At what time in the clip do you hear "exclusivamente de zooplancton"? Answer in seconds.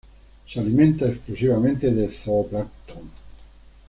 1.07-3.11